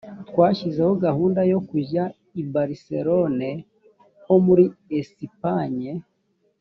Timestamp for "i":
2.41-2.43